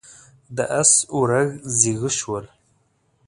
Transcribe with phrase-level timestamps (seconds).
[0.55, 1.47] د اس ورږ
[1.79, 2.45] زيږه شول.